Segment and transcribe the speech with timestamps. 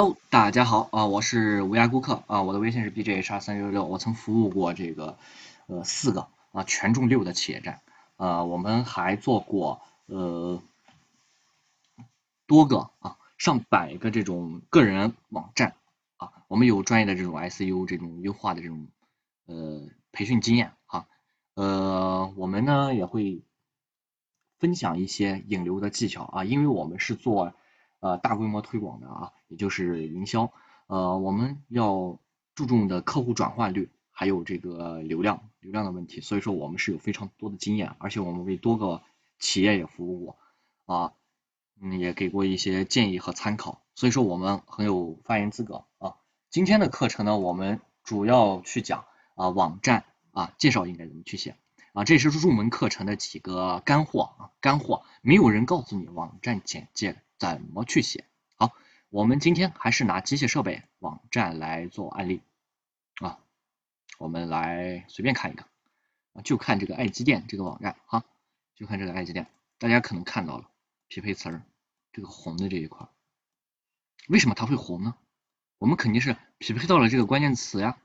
[0.00, 5.18] Hello，大家好啊，我是无涯顾客啊，我的微信是 bjhr 三六六，我曾服务过这个
[5.66, 7.82] 呃四个啊权重六的企业站，
[8.16, 10.62] 呃，我们还做过呃
[12.46, 15.74] 多个啊上百个这种个人网站
[16.16, 18.88] 啊，我们有专业的这种 SEO 这种优化的这种
[19.44, 19.82] 呃
[20.12, 21.08] 培训经验哈，
[21.52, 23.42] 呃，我们呢也会
[24.58, 27.52] 分享一些引流的技巧啊，因为我们是做。
[28.00, 30.52] 呃，大规模推广的啊，也就是营销，
[30.86, 32.18] 呃，我们要
[32.54, 39.02] 注重的客户转化率，还有这个流量，流量的问题，所以说我们是有非常多的经验，而且我们为多个
[39.38, 40.36] 企业也服务过，
[40.86, 41.12] 啊，
[41.80, 46.16] 嗯，也给过一些建议和参考，所以说我们很有发言资格啊。
[46.48, 49.04] 今天的课程呢，我们主要去讲
[49.34, 51.54] 啊网站啊介绍应该怎么去写。
[51.92, 57.22] 啊，这是入门课程的几个干货啊，干货，没有人告诉你网站简介。
[57.38, 58.26] 怎么去写？
[58.56, 58.72] 好，
[59.08, 62.42] 我们今天还是拿机械设备网站来做案例
[63.14, 63.38] 啊。
[64.18, 65.64] 我们来随便看一个
[66.34, 68.26] 啊，就看这个爱机电这个网站哈，
[68.74, 69.46] 就看这个爱机电，
[69.78, 70.68] 大家可能看到了
[71.08, 71.62] 匹配词儿
[72.12, 73.08] 这个红的这一块，
[74.28, 75.14] 为什么它会红呢？
[75.78, 77.96] 我们肯定是匹配到了这个关键词呀，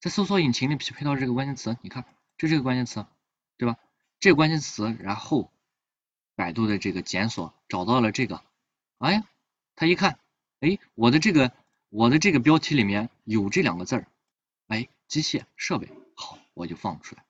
[0.00, 2.04] 在搜索引擎里匹配到这个关键词，你看
[2.38, 3.04] 就这个关键词，
[3.58, 3.76] 对吧？
[4.20, 5.52] 这个关键词，然后
[6.34, 8.42] 百度的这个检索找到了这个。
[8.98, 9.24] 哎，
[9.74, 10.18] 他一看，
[10.60, 11.52] 哎，我的这个
[11.88, 14.06] 我的这个标题里面有这两个字儿，
[14.68, 17.24] 哎，机械设备，好，我就放出来，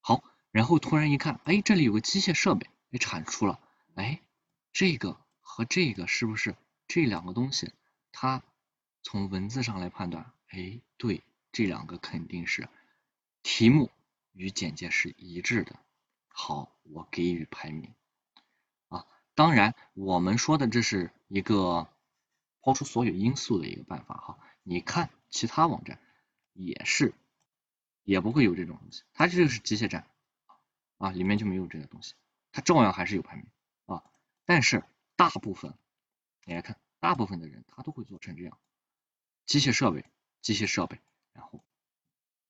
[0.00, 3.60] 好，然后突然一看，哎，这里有个机械设备，哎，产出了，
[3.94, 4.20] 哎，
[4.72, 6.56] 这个和这个是不是
[6.88, 7.72] 这两个东西？
[8.12, 8.42] 它
[9.02, 12.68] 从文字上来判断，哎，对，这两个肯定是
[13.42, 13.90] 题目
[14.34, 15.78] 与简介是一致的，
[16.28, 17.94] 好，我给予排名
[18.88, 19.06] 啊。
[19.34, 21.88] 当然，我们说的这是一个
[22.60, 24.38] 抛出所有因素的一个办法哈。
[24.62, 26.00] 你看其他网站
[26.52, 27.14] 也是，
[28.02, 29.04] 也不会有这种东西。
[29.12, 30.10] 它这个是机械站
[30.98, 32.14] 啊，里面就没有这个东西，
[32.50, 33.46] 它照样还是有排名
[33.86, 34.02] 啊。
[34.44, 34.84] 但是
[35.16, 35.78] 大部分，
[36.44, 38.58] 你来看，大部分的人他都会做成这样，
[39.46, 40.04] 机械设备、
[40.40, 40.98] 机械设备，
[41.32, 41.64] 然后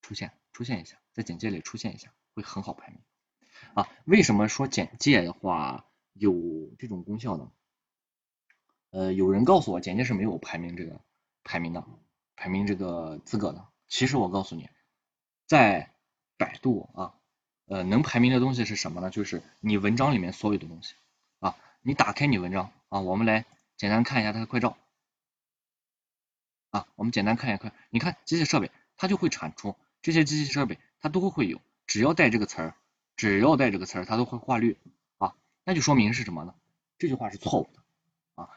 [0.01, 3.01] 出现出现一下，在简介里出现一下，会很好排名
[3.75, 3.87] 啊。
[4.07, 5.85] 为什么说简介的话？
[6.17, 6.33] 有
[6.79, 7.51] 这种功效呢，
[8.91, 11.01] 呃，有人告诉我简介是没有排名这个
[11.43, 11.85] 排名的，
[12.37, 13.67] 排名这个资格的。
[13.89, 14.71] 其实我告诉你，
[15.45, 15.93] 在
[16.37, 17.15] 百度啊，
[17.67, 19.11] 呃，能排名的东西是什么呢？
[19.11, 20.95] 就是你文章里面所有的东西
[21.41, 23.45] 啊，你打开你文章啊，我们来
[23.77, 24.79] 简单看一下它的快照
[26.71, 32.75] 啊，我们简单看一看，你看机械设备，它就会产出这些机器设备，它都会有，只要带这个词儿，
[33.17, 34.77] 只要带这个词儿，它都会画绿
[35.17, 35.35] 啊。
[35.65, 36.55] 那就说明是什么呢？
[36.99, 37.83] 这句话是错误的
[38.35, 38.51] 啊，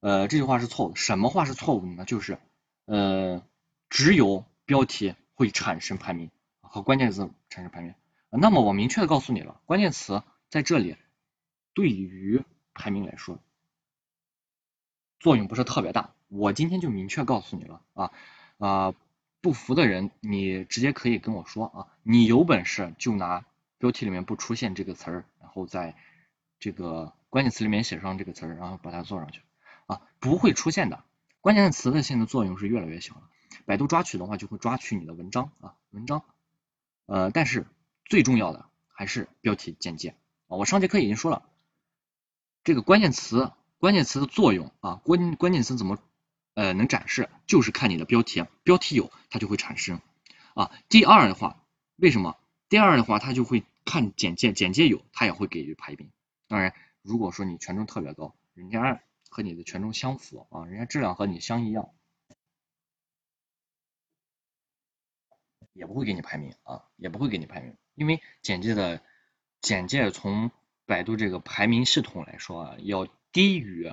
[0.00, 0.96] 呃，这句话是错误的。
[0.96, 2.04] 什么话是错误的呢？
[2.04, 2.36] 就是
[2.84, 3.42] 呃，
[3.88, 6.30] 只有标题会产生排名
[6.60, 7.94] 和关键词产生排名。
[8.28, 10.98] 那么我明确的告诉你了，关键词在这里
[11.72, 12.44] 对于
[12.74, 13.38] 排名来说
[15.18, 16.12] 作用不是特别大。
[16.28, 18.12] 我今天就明确告诉你了啊
[18.58, 18.94] 啊，
[19.44, 23.44] 不服的人你直接可以跟我说啊，你有本事就拿
[23.76, 25.94] 标题里面不出现这个词儿，然后在。
[26.60, 29.42] 这个关键词里面写上这个词儿，然后把它做上去
[29.84, 31.04] 啊，不会出现的。
[31.42, 33.22] 关键词的现在作用是越来越小了。
[33.66, 36.24] 百度抓取的话就会抓取你的文章啊，文章。
[37.04, 37.66] 呃，但是
[38.06, 40.14] 最重要的还是标题简介
[40.48, 40.56] 啊。
[40.56, 41.42] 我上节课已经说了，
[42.62, 45.98] 这个关键词关键词的作用啊，关关键词怎么
[46.54, 50.00] 呃能展示，就是看你的标题，标题有它就会产生
[50.54, 50.70] 啊。
[50.88, 51.62] 第二的话，
[51.96, 52.38] 为什么？
[52.68, 56.10] 第二的话，它就会看简介，简介有它也会给予排名。
[56.48, 61.90] 当然，如果说你权重特别高，人家和你的权重相符啊，人家质量和你相一样，
[65.72, 69.02] 也不会给你排名啊，也不会给你排名，因为简介的
[69.60, 70.50] 简介从
[70.86, 73.92] 百度这个排名系统来说啊，要低于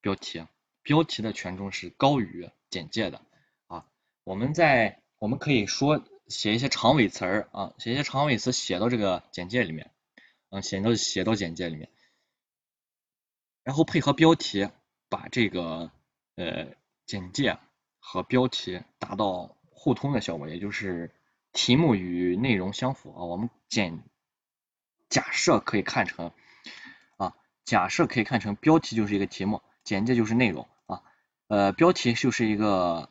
[0.00, 0.46] 标题，
[0.88, 3.20] 标题的权重是高于简介的
[3.66, 3.84] 啊。
[4.24, 9.90] 我们在我们可以说写一些长尾词儿啊，写一些长尾词写到这个简介里面。
[10.48, 11.90] 嗯，写到写到简介里面，
[13.64, 14.70] 然后配合标题，
[15.10, 15.90] 把这个
[16.36, 16.68] 呃
[17.04, 17.58] 简介
[17.98, 21.14] 和标题达到互通的效果，也就是
[21.52, 23.24] 题目与内容相符啊。
[23.24, 24.02] 我们简
[25.10, 26.32] 假设可以看成
[27.18, 27.36] 啊，
[27.66, 30.66] 假设可以看成标题就是一个题目，简介就是内容。
[31.48, 33.10] 呃，标题就是一个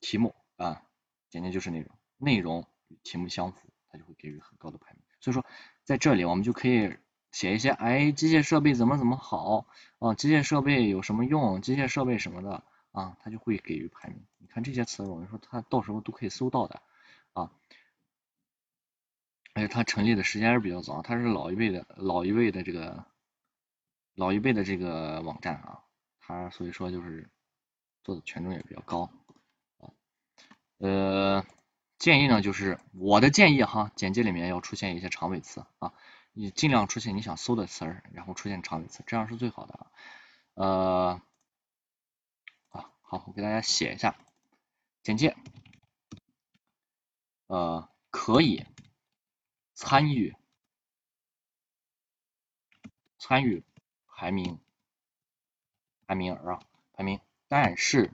[0.00, 0.82] 题目啊，
[1.30, 5.02] 简介就是内容，内容与题目相符，它就会给予很高的排名。
[5.20, 5.44] 所以说。
[5.86, 6.96] 在这里，我们就可以
[7.30, 9.68] 写一些，哎，机械设备怎么怎么好，
[10.00, 14.26] 啊，机械设备有什么用，机械设备什么的，啊，它就会给予排名。
[14.38, 16.82] 你看这些词，我们说它到时候都可以搜到的
[17.34, 17.52] 啊。
[19.54, 23.06] 而且它成立的时间是比较早，它是老一辈的老一辈的这个
[24.16, 25.84] 老一辈的这个网站啊，
[26.18, 27.30] 它所以说就是
[28.06, 29.10] 做的权重也比较高
[29.78, 29.90] 啊。
[30.78, 31.44] 呃，
[31.98, 35.92] 建议呢就是我的建议哈，简介里面要出现一些长尾词啊。
[36.32, 39.90] 你尽量出现你想搜的词儿，然后出现长尾词，这样是最好的啊。
[40.54, 41.20] 呃，
[42.68, 44.16] 啊，好，我给大家写一下
[45.02, 45.34] 简介。
[47.48, 48.64] 呃，可以
[49.74, 50.36] 参与
[53.18, 53.64] 参与
[54.06, 54.60] 排名
[56.06, 56.60] 排名啊
[56.92, 57.18] 排名，
[57.48, 58.12] 但是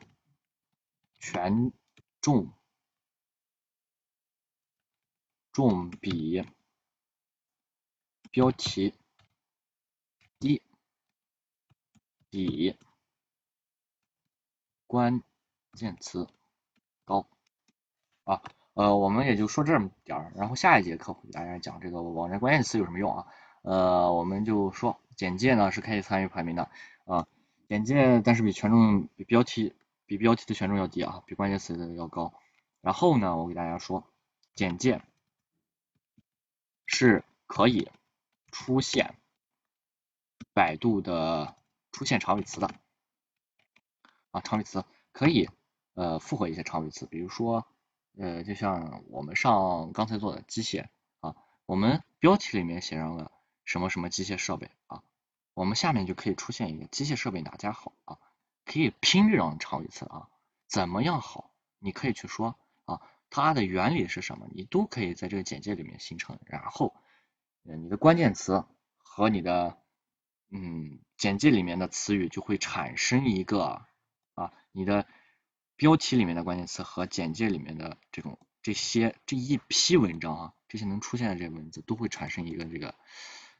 [1.18, 1.72] 权
[2.20, 2.52] 重
[5.52, 6.44] 重比。
[8.30, 8.94] 标题
[10.38, 10.62] 低
[12.30, 12.78] 比
[14.86, 15.22] 关
[15.74, 16.26] 键词
[17.04, 17.28] 高
[18.24, 18.40] 啊，
[18.72, 23.26] 呃，我们也就说这么点儿，然后下一节课给大家讲这个网站关键词有什么用啊？
[23.60, 26.70] 呃，我们就说简介呢是可以参与排名的
[27.04, 27.28] 啊，
[27.72, 29.74] 简介但是比权重比标题
[30.04, 32.34] 比标题的权重要低啊，比关键词的要高。
[32.82, 34.06] 然后呢，我给大家说
[34.54, 35.00] 简介
[36.84, 37.90] 是可以。
[38.50, 39.16] 出现
[40.52, 41.56] 百度的
[41.90, 42.68] 出现长尾词的
[44.30, 45.48] 啊，长尾词可以
[45.94, 47.66] 呃复合一些长尾词，比如说
[48.18, 50.88] 呃就像我们上刚才做的机械
[51.20, 51.34] 啊，
[51.64, 53.32] 我们标题里面写上了
[53.64, 55.02] 什么什么机械设备啊，
[55.54, 58.18] 我们下面就可以出现一个机械设备哪家好啊，
[58.64, 60.28] 可以拼这种长尾词啊，
[60.68, 61.54] 怎么样好？
[61.78, 63.00] 你可以去说啊，
[63.30, 64.48] 它的原理是什么？
[64.52, 66.94] 你都可以在这个简介里面形成，然后。
[67.64, 68.64] 你的关键词
[68.96, 69.78] 和你的
[70.50, 73.86] 嗯简介里面的词语就会产生一个
[74.34, 75.06] 啊，你的
[75.76, 82.96] 标题里面的关键词和简介里面的这种这些这一批文章啊，这些能出现的这些文字都会产生一个这个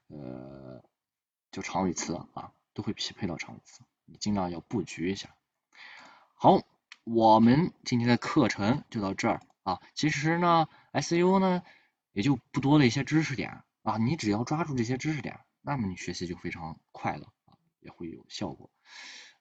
[0.09, 0.85] 呃
[1.53, 5.29] 就长尾词啊，都会匹配到长尾词，你尽量要布局一下。
[6.35, 6.63] 好，
[7.05, 9.81] 我们今天的课程就到这儿啊。
[9.95, 11.63] 其实呢，SEO 呢
[12.13, 13.63] 也就不多的一些知识点。
[13.83, 18.71] 啊，你只要抓住这些知识点，那么你学习就非常快乐啊，也会有效果。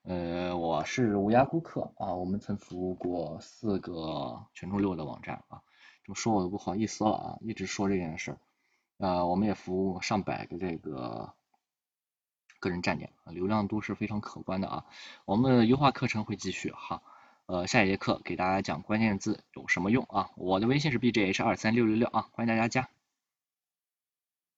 [0.02, 5.62] 呃，我是无涯顾客啊，我们曾服务过四个权重六的网站啊，
[6.04, 8.40] 这么说我都不好意思了啊，一直说这件事儿。
[8.98, 11.36] 呃，我们也服务上百个这个
[12.62, 14.86] 个人站点，流量都是非常可观的啊。
[15.26, 17.02] 我们的优化课程会继续哈，
[17.48, 20.30] 呃，下一节课给大家讲关键字有什么用啊？
[20.38, 22.88] 我的微信是 b j h 二三六六六啊，欢迎大家加。